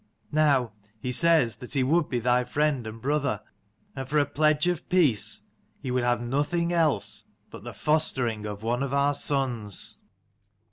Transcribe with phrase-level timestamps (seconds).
[0.31, 3.43] Now he says that he would be thy friend and brother;
[3.95, 5.43] and for a pledge of our peace,
[5.79, 9.99] he would have nothing else but the fostering of one of our sons."